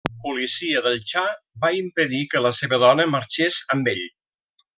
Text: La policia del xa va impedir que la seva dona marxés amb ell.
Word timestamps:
La 0.09 0.13
policia 0.21 0.79
del 0.85 0.95
xa 1.11 1.23
va 1.65 1.71
impedir 1.81 2.23
que 2.33 2.41
la 2.47 2.53
seva 2.61 2.81
dona 2.85 3.07
marxés 3.17 3.61
amb 3.77 3.93
ell. 3.95 4.05